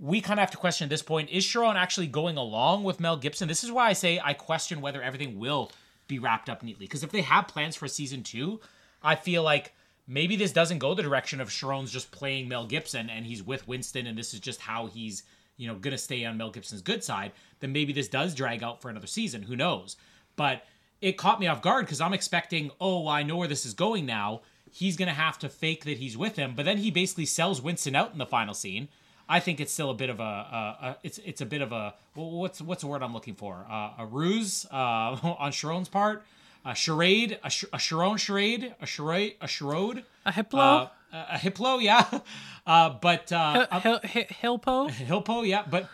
[0.00, 3.00] we kind of have to question at this point is Charon actually going along with
[3.00, 3.48] Mel Gibson?
[3.48, 5.70] This is why I say I question whether everything will
[6.08, 6.86] be wrapped up neatly.
[6.86, 8.60] Because if they have plans for season two,
[9.02, 9.74] I feel like
[10.08, 13.68] maybe this doesn't go the direction of Charon's just playing Mel Gibson and he's with
[13.68, 15.22] Winston and this is just how he's,
[15.60, 17.32] you know, gonna stay on Mel Gibson's good side.
[17.60, 19.42] Then maybe this does drag out for another season.
[19.42, 19.96] Who knows?
[20.34, 20.64] But
[21.02, 24.06] it caught me off guard because I'm expecting, oh, I know where this is going
[24.06, 24.40] now.
[24.72, 27.94] He's gonna have to fake that he's with him, but then he basically sells Winston
[27.94, 28.88] out in the final scene.
[29.28, 31.72] I think it's still a bit of a, a, a it's it's a bit of
[31.72, 33.66] a well, what's what's the word I'm looking for?
[33.70, 34.74] Uh, a ruse uh,
[35.38, 36.24] on Charon's part,
[36.64, 41.34] a charade, a, sh- a Charon charade, a charade, a charade, a hiplo uh, a,
[41.34, 42.06] a hiplo, yeah.
[42.66, 45.88] Uh, but uh, hilpo Hilpo, yeah, but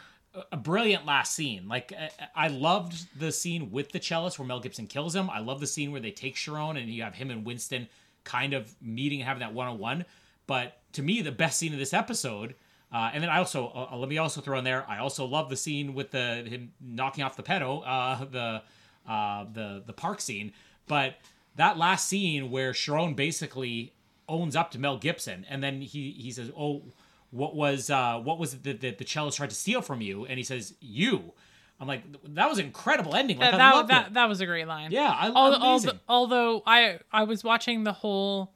[0.52, 1.68] a brilliant last scene.
[1.68, 5.30] Like I, I loved the scene with the cellist where Mel Gibson kills him.
[5.30, 7.88] I love the scene where they take Charon and you have him and Winston
[8.24, 10.04] kind of meeting and having that one on one.
[10.46, 12.54] But to me, the best scene of this episode.
[12.92, 14.84] Uh, and then I also uh, uh, let me also throw in there.
[14.88, 18.62] I also love the scene with the him knocking off the pedo, uh, the
[19.10, 20.52] uh, the the park scene.
[20.86, 21.16] But
[21.56, 23.92] that last scene where Charon basically
[24.28, 26.82] owns up to Mel Gibson, and then he he says, "Oh,
[27.30, 30.26] what was uh, what was it that, that the cellist tried to steal from you?"
[30.26, 31.32] And he says, "You."
[31.78, 33.36] I'm like, that was an incredible ending.
[33.36, 34.92] Like, that, I that, loved that, that was a great line.
[34.92, 36.00] Yeah, I Al- amazing.
[36.08, 38.54] although, although I I was watching the whole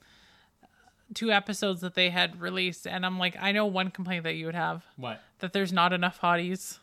[1.13, 4.47] two episodes that they had released, and I'm like, I know one complaint that you
[4.47, 5.21] would have what?
[5.41, 6.79] that there's not enough hotties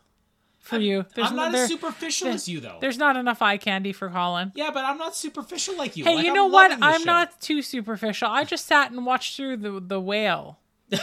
[0.68, 1.06] for you.
[1.16, 2.78] There's I'm not as superficial as you, though.
[2.82, 4.52] There's not enough eye candy for Colin.
[4.56, 6.04] Yeah, but I'm not superficial like you.
[6.04, 6.72] Hey, Like, you I'm know what?
[6.82, 7.06] I'm show.
[7.06, 8.28] not too superficial.
[8.30, 10.60] I just sat and watched through the the whale.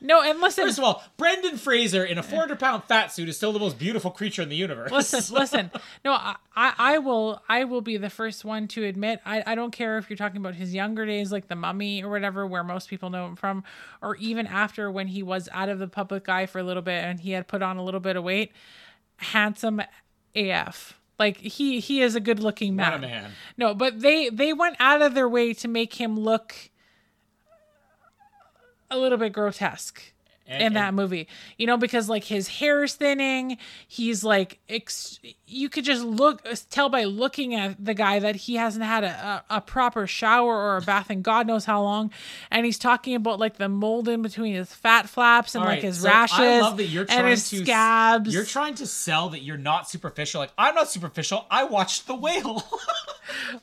[0.00, 3.36] no, and listen, First of all, Brendan Fraser in a 400 pound fat suit is
[3.36, 4.90] still the most beautiful creature in the universe.
[4.90, 5.70] listen, listen.
[6.04, 9.54] No, I, I I will I will be the first one to admit I, I
[9.54, 12.64] don't care if you're talking about his younger days like the mummy or whatever where
[12.64, 13.64] most people know him from
[14.02, 17.02] or even after when he was out of the public eye for a little bit
[17.04, 18.52] and he had put on a little bit of weight
[19.18, 19.80] handsome
[20.34, 22.90] AF like he he is a good looking man.
[22.90, 23.30] Not a man.
[23.56, 26.54] No, but they they went out of their way to make him look
[28.90, 30.02] a little bit grotesque
[30.48, 31.26] And- in that and- movie.
[31.58, 35.18] You know, because like his hair is thinning, he's like ex-
[35.48, 39.44] you could just look tell by looking at the guy that he hasn't had a,
[39.50, 42.12] a, a proper shower or a bath in God knows how long.
[42.50, 45.82] And he's talking about like the mold in between his fat flaps and All like
[45.82, 48.32] his so rashes I love that you're and trying his to scabs.
[48.32, 50.40] You're trying to sell that you're not superficial.
[50.40, 51.44] Like I'm not superficial.
[51.50, 52.62] I watched The Whale.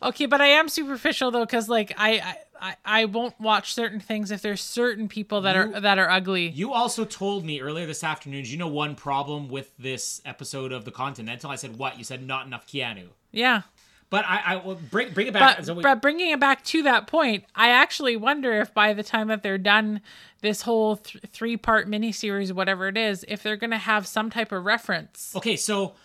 [0.02, 4.00] Okay, but I am superficial though, because like I, I I I won't watch certain
[4.00, 6.48] things if there's certain people that You- are that are ugly.
[6.50, 8.44] you also told me earlier this afternoon.
[8.46, 11.52] Do you know one problem with this episode of The Continental?
[11.52, 11.98] I said what?
[11.98, 13.10] You said not enough Keanu.
[13.32, 13.64] yeah,
[14.10, 15.58] But I, I will bring bring it back.
[15.58, 18.94] but So we- but bringing it back to that point, I actually wonder if by
[18.94, 20.00] the time that they're done
[20.42, 24.52] this whole th- three part miniseries, whatever it is, if they're gonna have some type
[24.54, 25.34] of reference.
[25.36, 25.96] Okay, so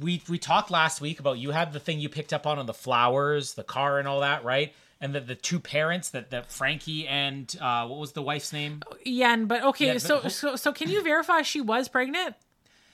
[0.00, 2.66] we we talked last week about you had the thing you picked up on on
[2.66, 4.72] the flowers, the car, and all that, right?
[5.00, 8.82] And the the two parents that that Frankie and uh, what was the wife's name?
[9.06, 12.34] And- but okay, Yeah, so ho- so so can you verify she was pregnant?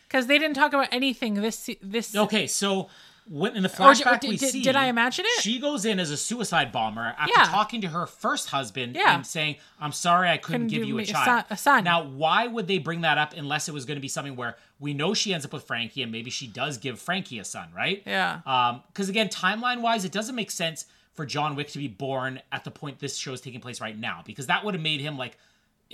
[0.06, 2.14] Because they didn't talk about anything this this.
[2.14, 2.88] Okay, so
[3.26, 5.42] when in the flashback did- we did- see, did I imagine it?
[5.42, 7.44] She goes in as a suicide bomber after Yeah.
[7.46, 9.14] talking to her first husband Yeah.
[9.14, 11.84] and saying, "I'm sorry, I couldn't, Couldn't give you a child, son- a son.
[11.84, 14.58] Now, why would they bring that up unless it was going to be something where
[14.78, 17.70] we know she ends up with Frankie and maybe she does give Frankie a son,
[17.74, 18.02] right?
[18.04, 18.42] Yeah.
[18.44, 22.40] Um, because again, timeline wise, it doesn't make sense for John Wick to be born
[22.52, 25.00] at the point this show is taking place right now because that would have made
[25.00, 25.38] him like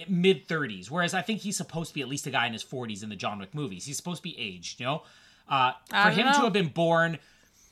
[0.08, 2.64] mid 30s whereas i think he's supposed to be at least a guy in his
[2.64, 5.02] 40s in the john wick movies he's supposed to be aged you know
[5.48, 6.32] uh, for him know.
[6.32, 7.18] to have been born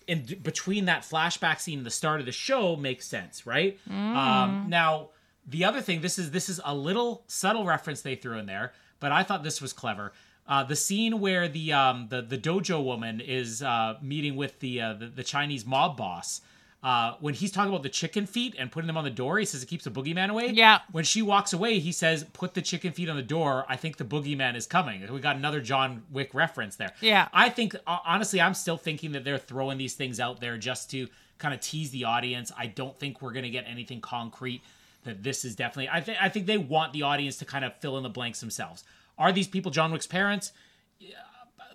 [0.09, 4.17] in between that flashback scene and the start of the show makes sense right Mm.
[4.17, 5.11] um, now
[5.47, 8.73] the other thing this is this is a little subtle reference they threw in there
[9.01, 10.13] but i thought this was clever
[10.49, 14.81] uh, the scene where the um, the the dojo woman is uh, meeting with the,
[14.81, 16.41] uh, the the Chinese mob boss,
[16.81, 19.45] uh, when he's talking about the chicken feet and putting them on the door, he
[19.45, 20.51] says it keeps the boogeyman away.
[20.51, 20.79] Yeah.
[20.93, 23.67] When she walks away, he says, "Put the chicken feet on the door.
[23.69, 26.93] I think the boogeyman is coming." We got another John Wick reference there.
[27.01, 27.29] Yeah.
[27.33, 30.89] I think uh, honestly, I'm still thinking that they're throwing these things out there just
[30.93, 32.53] to kind of tease the audience.
[32.57, 34.63] I don't think we're gonna get anything concrete.
[35.03, 35.89] That this is definitely.
[35.89, 38.39] I think I think they want the audience to kind of fill in the blanks
[38.39, 38.85] themselves.
[39.19, 40.53] Are these people John Wick's parents?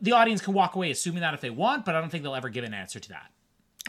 [0.02, 2.36] The audience can walk away assuming that if they want, but I don't think they'll
[2.36, 3.32] ever give an answer to that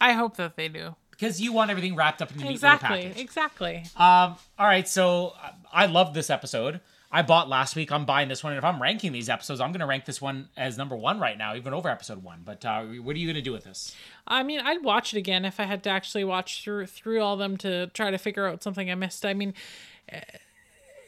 [0.01, 0.97] I hope that they do.
[1.25, 3.03] Because you want everything wrapped up in the neat little Exactly.
[3.09, 3.21] package.
[3.23, 3.77] Exactly.
[3.97, 6.81] Um, all right, so uh, I love this episode.
[7.11, 7.93] I bought last week.
[7.93, 8.53] I'm buying this one.
[8.53, 11.21] And if I'm ranking these episodes, I'm going to rank this one as number one
[11.21, 12.41] right now, even over episode one.
[12.45, 13.95] But uh, what are you going to do with this?
[14.27, 17.37] I mean, I'd watch it again if I had to actually watch through through all
[17.37, 19.25] them to try to figure out something I missed.
[19.25, 19.55] I mean,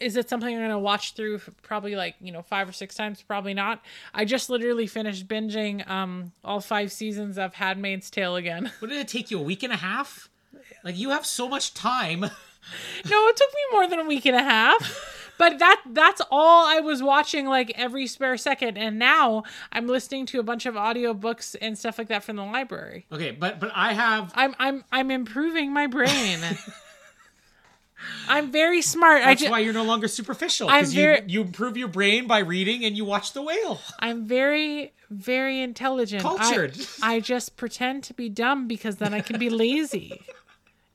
[0.01, 3.23] is it something I'm gonna watch through probably like you know five or six times?
[3.23, 3.83] Probably not.
[4.15, 8.73] I just literally finished binging um all five seasons of *Handmaid's Tale* again.
[8.81, 9.39] What did it take you?
[9.39, 10.29] A week and a half?
[10.85, 12.21] Like you have so much time.
[12.21, 15.25] no, it took me more than a week and a half.
[15.39, 20.27] But that that's all I was watching like every spare second and now I'm listening
[20.27, 23.07] to a bunch of audiobooks and stuff like that from the library.
[23.13, 24.33] Okay, but but I have.
[24.35, 26.39] I'm I'm I'm improving my brain.
[28.29, 29.23] I'm very smart.
[29.23, 32.27] I That's just why you're no longer superficial I'm because you you improve your brain
[32.27, 33.81] by reading and you watch The Whale.
[33.99, 36.25] I'm very very intelligent.
[36.25, 36.77] I- Cultured.
[37.03, 40.21] I, just pretend to be dumb because then I can be lazy.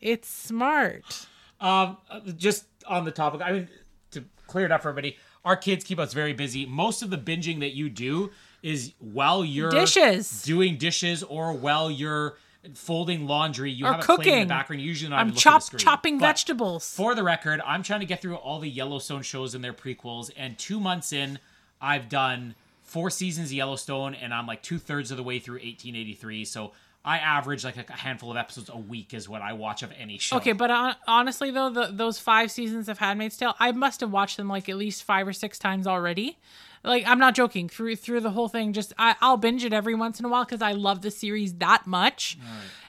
[0.02, 1.28] It's smart.
[1.62, 3.70] Um, uh, just on the topic, I mean,
[4.12, 6.66] to clear it up for everybody, our kids keep us very busy.
[6.66, 8.32] Most of the binging that you do
[8.64, 10.42] is while you're Dishes.
[10.44, 12.38] doing dishes or while you're
[12.76, 13.72] folding laundry.
[13.72, 14.48] You Or have playing in the cooking.
[14.48, 14.82] background.
[14.82, 16.94] You usually not I'm even look at the chop chopping But vegetables.
[16.96, 20.32] For the record, I'm trying to get through all the Yellowstone shows and their prequels,
[20.38, 21.40] and two months in,
[21.82, 25.56] I've done four seasons of Yellowstone, and I'm like two thirds of the way through
[25.56, 26.46] 1883.
[26.46, 29.92] So I average like a handful of episodes a week is what I watch of
[30.00, 30.38] any show.
[30.38, 34.12] Okay, but hon- honestly though, the, those five seasons of Handmaid's Tale, I must have
[34.12, 36.38] watched them like at least five or six times already.
[36.84, 37.70] Like I'm not joking.
[37.70, 40.46] Through through the whole thing, just I, I'll binge it every once in a while
[40.46, 42.38] because I love the series that much.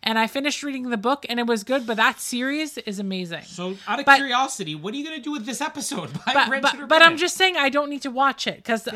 [0.02, 3.42] And I finished reading the book and it was good, but that series is amazing.
[3.44, 6.12] So out of But- curiosity, what are you gonna do with this episode?
[6.26, 8.56] Buy But rent or but, but I'm just saying I don't need to watch it
[8.56, 8.88] because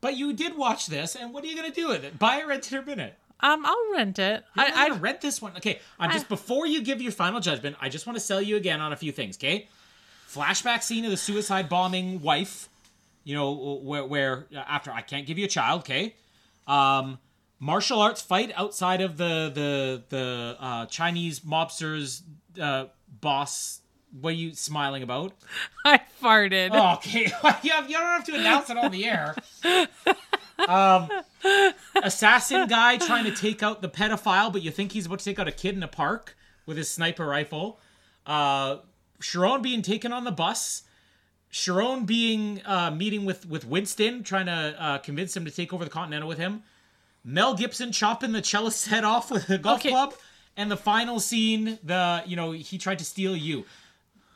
[0.00, 2.18] But you did watch this, and what are you gonna do with it?
[2.18, 3.14] Buy it, rent it, or rent it?
[3.40, 4.44] um I'll rent it.
[4.56, 5.56] I, I, I I read this one.
[5.56, 8.56] Okay, I'm just before you give your final judgment, I just want to sell you
[8.56, 9.36] again on a few things.
[9.36, 9.68] Okay,
[10.28, 12.68] flashback scene of the suicide bombing wife.
[13.24, 15.80] You know where, where after I can't give you a child.
[15.80, 16.14] Okay,
[16.66, 17.18] um,
[17.58, 22.22] martial arts fight outside of the the the uh, Chinese mobsters
[22.60, 22.86] uh,
[23.20, 23.80] boss.
[24.20, 25.32] What are you smiling about?
[25.84, 26.70] I farted.
[26.72, 27.20] Oh, okay,
[27.62, 29.34] you, have, you don't have to announce it on the air.
[30.68, 31.08] Um,
[32.02, 35.38] assassin guy trying to take out the pedophile, but you think he's about to take
[35.38, 37.80] out a kid in a park with his sniper rifle.
[38.26, 38.76] Uh,
[39.20, 40.82] Charon being taken on the bus.
[41.52, 45.84] Charon being uh, meeting with with Winston, trying to uh, convince him to take over
[45.84, 46.62] the Continental with him.
[47.24, 49.90] Mel Gibson chopping the cellist's head off with a golf Okay.
[49.90, 50.14] club,
[50.56, 53.64] and the final scene, the you know he tried to steal you.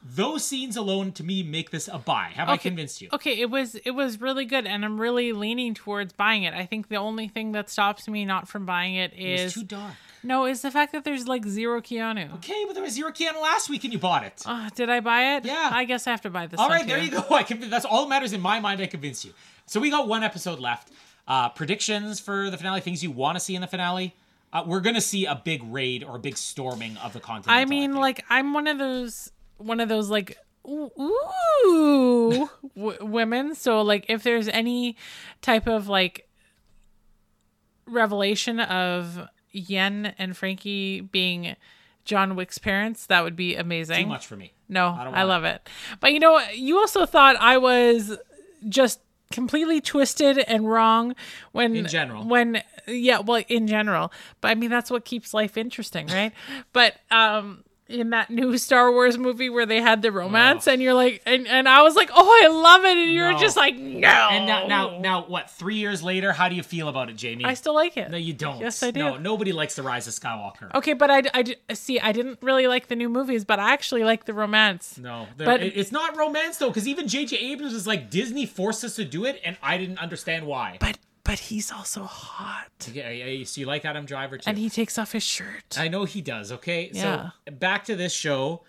[0.08, 2.30] Those scenes alone, to me, make this a buy.
[2.34, 3.08] Have I convinced you?
[3.12, 6.54] Okay, it was it was really good, and I'm really leaning towards buying it.
[6.54, 9.64] I think the only thing that stops me not from buying it It's is too
[9.64, 9.94] dark.
[10.22, 12.34] No, it's the fact that there's like zero Keanu.
[12.36, 14.42] Okay, but there was zero Keanu last week and you bought it.
[14.46, 15.44] Oh, did I buy it?
[15.44, 15.70] Yeah.
[15.72, 16.58] I guess I have to buy this.
[16.58, 17.04] All right, there too.
[17.04, 17.24] you go.
[17.30, 18.80] I can, that's all that matters in my mind.
[18.80, 19.32] I convince you.
[19.66, 20.90] So we got one episode left.
[21.28, 24.14] Uh, predictions for the finale, things you want to see in the finale.
[24.52, 27.50] Uh, we're gonna see a big raid or a big storming of the continent.
[27.50, 33.54] I mean, like I'm one of those one of those like ooh, ooh w- women.
[33.56, 34.96] So like if there's any
[35.42, 36.28] type of like
[37.86, 41.56] revelation of Yen and Frankie being
[42.04, 44.04] John Wick's parents, that would be amazing.
[44.04, 44.52] too much for me.
[44.68, 45.68] No, don't I, love it.
[46.00, 48.16] But you know, you also thought I was
[48.68, 49.00] just
[49.32, 51.14] completely twisted and wrong
[51.52, 52.24] when In general.
[52.24, 54.12] when yeah, well, in general.
[54.40, 56.32] But I mean, that's what keeps life interesting, right?
[56.72, 60.94] but um in that new Star Wars movie where they had the romance and you're
[60.94, 63.38] like and, and I was like, "Oh, I love it." And you're No.
[63.38, 65.50] just like, "No." And now, now, now, what?
[65.50, 67.44] Three years later, how do you feel about it, Jamie?
[67.44, 68.10] I still like it.
[68.10, 68.60] no, you don't.
[68.60, 69.00] Yes, I do.
[69.00, 70.74] No, nobody likes the Rise of Skywalker.
[70.74, 71.22] Okay, but I,
[71.68, 72.00] I see.
[72.00, 74.98] I didn't really like the new movies, but I actually like the romance.
[74.98, 77.36] No, But- it- it's not romance though, because even J.J.
[77.36, 80.76] Abrams was like Disney forced us to do it, and I didn't understand why.
[80.80, 84.48] But but he's also hot, Yeah, yeah, so you like Adam Driver too?
[84.48, 85.76] and he takes off his shirt.
[85.78, 86.52] I know he does.
[86.52, 87.30] Okay, Yeah.
[87.46, 88.62] so back to this show.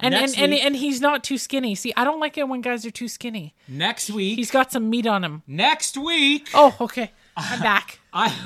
[0.00, 1.76] And and, and week, and he's not too skinny.
[1.76, 3.54] See, I don't like it when guys are too skinny.
[3.68, 5.42] next week, He's got some meat on him.
[5.46, 7.12] next week, Oh, okay.
[7.36, 8.00] I'm back.
[8.12, 8.36] I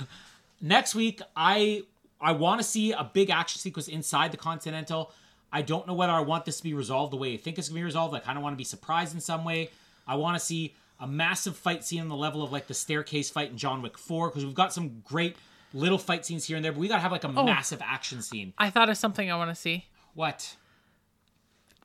[0.60, 1.82] next week I
[2.20, 5.12] I want to see a big action sequence inside the Continental.
[5.52, 7.68] I don't know whether I want this to be resolved the way I think it's
[7.68, 8.14] gonna be resolved.
[8.14, 9.70] I kind of want to be surprised in some way.
[10.06, 13.30] I want to see a massive fight scene on the level of like the staircase
[13.30, 15.36] fight in John Wick Four because we've got some great
[15.74, 17.44] little fight scenes here and there, but we gotta have like a oh.
[17.44, 18.54] massive action scene.
[18.58, 20.56] I thought of something I want to see What?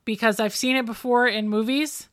[0.04, 2.08] because I've seen it before in movies.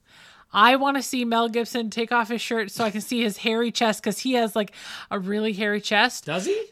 [0.51, 3.37] I want to see Mel Gibson take off his shirt so I can see his
[3.37, 4.71] hairy chest because he has like
[5.11, 6.25] a really hairy chest.
[6.25, 6.65] Does he?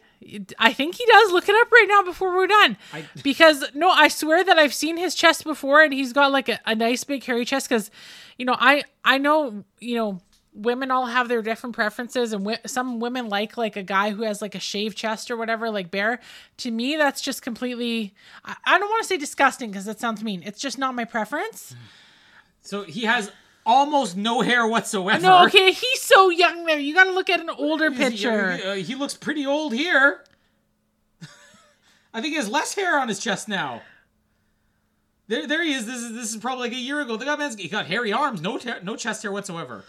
[0.60, 1.32] I think he does.
[1.32, 2.78] Look it up right now before we're done.
[2.94, 6.50] I- Because no, I swear that I've seen his chest before, and he's got like
[6.50, 7.70] a, a nice big hairy chest.
[7.70, 7.92] Because,
[8.38, 10.22] you know, I I know you know
[10.54, 14.24] women all have their different preferences, and wi- some women like like a guy who
[14.24, 16.20] has like a shaved chest or whatever, like Bear.
[16.58, 18.14] To me, that's just completely.
[18.44, 20.42] I, I don't want to say disgusting because that sounds mean.
[20.44, 21.76] It's just not my preference.
[22.62, 23.32] So he has
[23.68, 25.22] almost no hair whatsoever.
[25.22, 26.80] No, okay, he's so young there.
[26.80, 28.54] You got to look at an older He's- picture.
[28.58, 30.24] He, uh, he looks pretty old here.
[32.14, 33.82] I think he has less hair on his chest now.
[35.28, 35.86] There, there he is.
[35.86, 37.18] This is this is probably like a year ago.
[37.18, 39.84] The guy man's he got hairy arms, no ter- no chest hair whatsoever.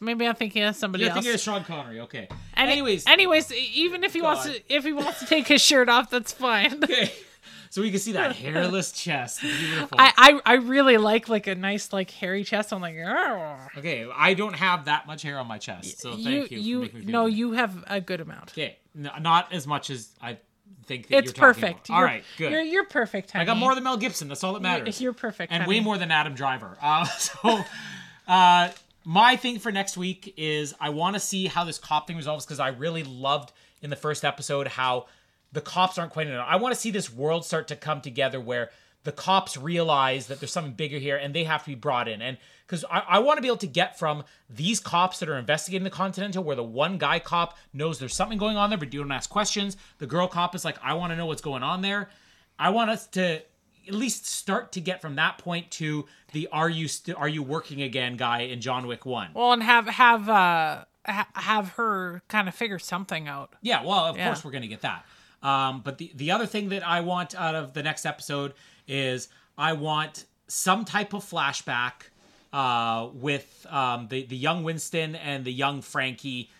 [0.00, 1.24] Maybe I'm thinking of somebody Yeah, I else.
[1.24, 1.98] think it's Sean Connery.
[2.02, 2.28] Okay.
[2.56, 5.88] Any- Anyways, anyways, even if he wants to, if he wants to take his shirt
[5.88, 6.82] off, that's fine.
[6.84, 7.12] okay.
[7.70, 9.40] So we can see that hairless chest.
[9.42, 9.98] Beautiful.
[10.00, 10.12] I,
[10.44, 12.72] I I really like like a nice like hairy chest.
[12.72, 16.24] I'm like, "Oh." okay, I don't have that much hair on my chest, so you
[16.40, 16.56] thank you.
[16.58, 18.52] for you making me feel no, you have a good amount.
[18.52, 20.38] Okay, n- not as much as I
[20.86, 21.90] think that It's you're perfect.
[21.90, 22.52] All You're- right, good.
[22.52, 23.32] You're you're perfect.
[23.32, 23.42] Honey.
[23.42, 24.28] I got more than Mel Gibson.
[24.28, 25.00] That's all that matters.
[25.00, 25.52] You're perfect.
[25.52, 25.76] and honey.
[25.78, 26.76] way more than Adam Driver.
[26.82, 27.60] Uh, so,
[28.26, 28.70] uh,
[29.04, 32.44] my thing for next week is I want to see how this cop thing resolves
[32.44, 35.06] because I really loved in the first episode how
[35.52, 36.46] the cops aren't quite enough.
[36.48, 38.70] I want to see this world start to come together where
[39.04, 42.20] the cops realize that there's something bigger here and they have to be brought in.
[42.20, 42.36] And
[42.66, 45.84] because I, I want to be able to get from these cops that are investigating
[45.84, 49.00] the Continental, where the one guy cop knows there's something going on there, but you
[49.00, 49.76] don't ask questions.
[49.98, 52.10] The girl cop is like, I want to know what's going on there.
[52.58, 53.36] I want us to
[53.86, 57.42] at least start to get from that point to the are you st- are you
[57.42, 59.30] working again guy in John Wick 1.
[59.32, 63.54] Well, and have have uh ha- have her kind of figure something out.
[63.62, 64.26] Yeah, well, of Yeah.
[64.26, 65.06] course we're going to get that.
[65.42, 68.54] Um, but the the other thing that I want out of the next episode
[68.86, 71.92] is I want some type of flashback
[72.52, 76.50] uh, with um, the the young Winston and the young Frankie.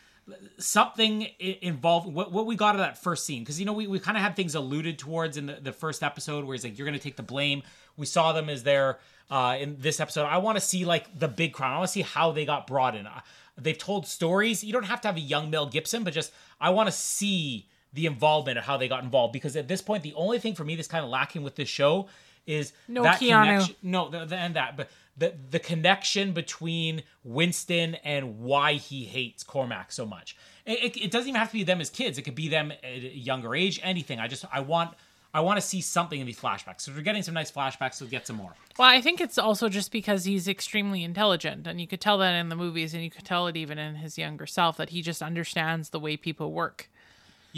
[0.58, 3.98] Something involved what, what we got of that first scene because you know we, we
[3.98, 6.84] kind of had things alluded towards in the, the first episode where he's like you're
[6.84, 7.62] gonna take the blame.
[7.96, 8.98] We saw them as they're
[9.30, 10.26] uh, in this episode.
[10.26, 11.72] I want to see like the big crime.
[11.72, 13.06] I want to see how they got brought in.
[13.06, 13.20] Uh,
[13.60, 14.62] They've told stories.
[14.62, 17.66] You don't have to have a young Mel Gibson, but just I want to see
[17.92, 19.32] the involvement of how they got involved.
[19.32, 21.68] Because at this point the only thing for me that's kind of lacking with this
[21.68, 22.08] show
[22.46, 23.44] is No that Keanu.
[23.44, 29.04] connection no the, the, and that but the the connection between Winston and why he
[29.04, 30.36] hates Cormac so much.
[30.64, 32.18] It, it, it doesn't even have to be them as kids.
[32.18, 34.18] It could be them at a younger age anything.
[34.18, 34.94] I just I want
[35.34, 36.82] I want to see something in these flashbacks.
[36.82, 38.54] So if we're getting some nice flashbacks so get some more.
[38.78, 42.32] Well, I think it's also just because he's extremely intelligent, and you could tell that
[42.32, 45.02] in the movies, and you could tell it even in his younger self that he
[45.02, 46.88] just understands the way people work.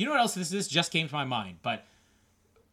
[0.01, 0.33] You know what else?
[0.33, 1.85] This this just came to my mind, but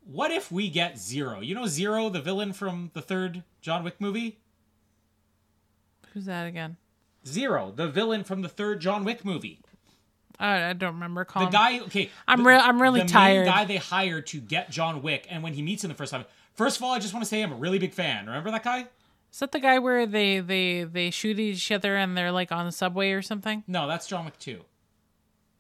[0.06, 1.42] what if we get Zero?
[1.42, 4.38] You know Zero, the villain from the third John Wick movie.
[6.14, 6.78] Who's that again?
[7.28, 9.60] Zero, the villain from the third John Wick movie.
[10.40, 11.26] I, I don't remember.
[11.26, 13.46] Calling the guy, okay, I'm the- real- I'm really tired.
[13.46, 16.12] the guy they hired to get John Wick, and when he meets him the first
[16.14, 16.24] time,
[16.54, 18.26] first of all, I just want to say I'm a really big fan.
[18.28, 18.88] Remember that guy?
[19.34, 22.66] Is that the guy where they they they shoot each other and they're like on
[22.66, 23.66] the subway or something?
[23.68, 24.62] No, that's John Wick two.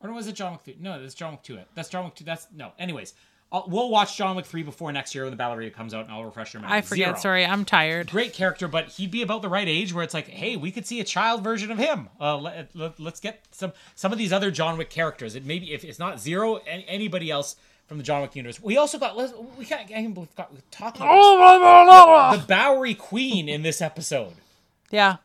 [0.01, 0.77] Or was it John Wick three?
[0.79, 1.59] No, that's John Wick two.
[1.73, 2.23] That's John Wick two.
[2.23, 2.71] That's no.
[2.77, 3.13] Anyways,
[3.51, 6.13] I'll, we'll watch John Wick three before next year when the Ballerina comes out, and
[6.13, 6.77] I'll refresh your memory.
[6.77, 7.07] I forget.
[7.07, 7.19] Zero.
[7.19, 8.09] Sorry, I'm tired.
[8.09, 10.85] great character, but he'd be about the right age where it's like, hey, we could
[10.85, 12.09] see a child version of him.
[12.19, 15.35] Uh, let, let, us get some some of these other John Wick characters.
[15.35, 17.55] It maybe if it's not Zero, any, anybody else
[17.87, 18.61] from the John Wick universe.
[18.61, 22.41] We also got let's, we can't I can't believe got talking about this.
[22.41, 24.33] the Bowery Queen in this episode.
[24.91, 25.17] Yeah.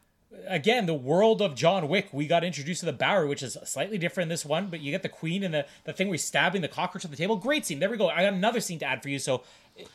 [0.46, 2.08] Again, the world of John Wick.
[2.12, 4.90] We got introduced to the Bowery, which is slightly different in this one, but you
[4.90, 7.36] get the Queen and the, the thing where he's stabbing the cockroach at the table.
[7.36, 7.78] Great scene.
[7.78, 8.08] There we go.
[8.08, 9.18] I got another scene to add for you.
[9.18, 9.42] So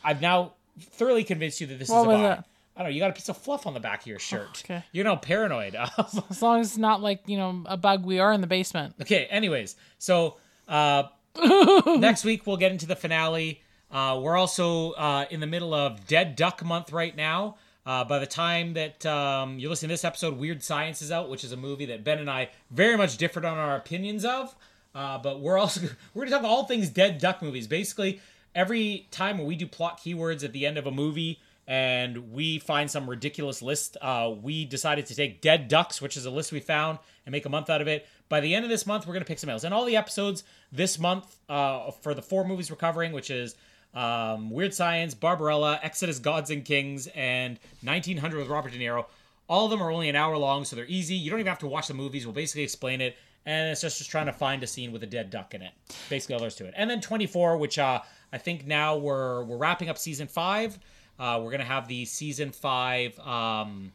[0.02, 2.32] I've now thoroughly convinced you that this What is a buy.
[2.34, 2.44] it?
[2.76, 2.94] I don't know.
[2.94, 4.62] You got a piece of fluff on the back of your shirt.
[4.64, 4.84] okay.
[4.92, 5.74] You're now paranoid.
[6.30, 8.94] As long as it's not like you know a bug we are in the basement.
[9.00, 9.26] okay.
[9.26, 10.36] Anyways, so
[10.68, 11.04] uh,
[11.98, 13.60] next week we'll get into the finale.
[13.90, 17.56] Uh, we're also uh, in the middle of Dead Duck Month right now.
[17.88, 21.30] Uh, by the time that um, you're listening to this episode, Weird Science is out,
[21.30, 24.54] which is a movie that Ben and I very much differed on our opinions of.
[24.94, 25.80] Uh, but we're also
[26.14, 27.66] we're gonna talk all things dead duck movies.
[27.66, 28.20] Basically,
[28.54, 32.58] every time when we do plot keywords at the end of a movie and we
[32.58, 36.52] find some ridiculous list, uh, we decided to take dead ducks, which is a list
[36.52, 38.06] we found, and make a month out of it.
[38.28, 39.64] By the end of this month, we're gonna pick some else.
[39.64, 43.56] And all the episodes this month uh, for the four movies we're covering, which is
[43.94, 49.06] um, Weird Science, Barbarella, Exodus, Gods and Kings, and 1900 with Robert De Niro.
[49.48, 51.14] All of them are only an hour long, so they're easy.
[51.14, 52.26] You don't even have to watch the movies.
[52.26, 53.16] We'll basically explain it,
[53.46, 55.72] and it's just, just trying to find a scene with a dead duck in it.
[56.10, 56.74] Basically, all there's to it.
[56.76, 58.00] And then 24, which uh,
[58.32, 60.78] I think now we're we're wrapping up season five.
[61.18, 63.92] Uh, we're gonna have the season five, um,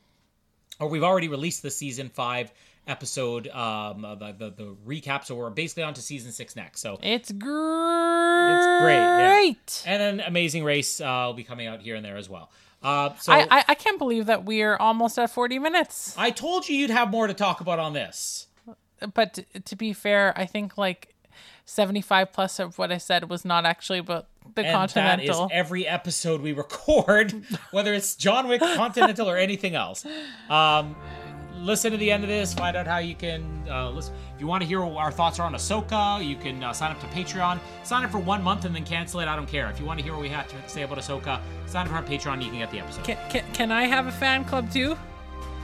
[0.80, 2.52] or we've already released the season five
[2.88, 5.24] episode, um, uh, the, the the recap.
[5.26, 6.82] So we're basically on to season six next.
[6.82, 8.56] So It's great.
[8.56, 9.84] it's great.
[9.86, 9.94] Yeah.
[9.94, 12.52] And then Amazing Race uh, will be coming out here and there as well.
[12.82, 16.14] Uh, so I, I I can't believe that we are almost at 40 minutes.
[16.18, 18.48] I told you you'd have more to talk about on this.
[19.14, 21.14] But t- to be fair, I think like
[21.66, 25.50] 75 plus of what I said was not actually about the And that is Continental.
[25.52, 27.34] every episode we record,
[27.72, 30.06] whether it's John Wick, Continental, or anything else.
[30.50, 30.96] Um,
[31.64, 32.54] listen to the end of this.
[32.54, 34.14] Find out how you can uh, listen.
[34.36, 36.92] If you want to hear what our thoughts are on Ahsoka, you can uh, sign
[36.92, 37.60] up to Patreon.
[37.84, 39.28] Sign up for one month and then cancel it.
[39.28, 39.70] I don't care.
[39.70, 41.96] If you want to hear what we have to say about Ahsoka, sign up for
[41.96, 42.44] our Patreon.
[42.44, 43.04] You can get the episode.
[43.04, 44.98] can, can, can I have a fan club too?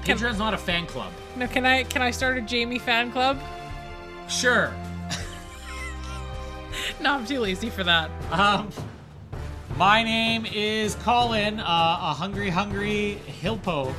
[0.04, 1.12] Patreon's not a fan club.
[1.36, 3.40] No, can I can I start a Jamie fan club?
[4.28, 4.74] Sure.
[7.02, 8.10] No, I'm too lazy for that.
[8.32, 8.70] Um,
[9.78, 13.94] my name is Colin, uh, a hungry, hungry Hilpo.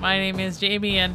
[0.00, 1.14] My name is Jamie and